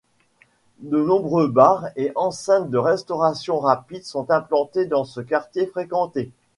De 0.79 0.97
nombreux 0.97 1.45
bars 1.47 1.85
et 1.95 2.11
enseignes 2.15 2.71
de 2.71 2.79
restauration 2.79 3.59
rapide 3.59 4.03
sont 4.03 4.31
implantés 4.31 4.87
dans 4.87 5.05
ce 5.05 5.21
quartier 5.21 5.67
fréquenté. 5.67 6.31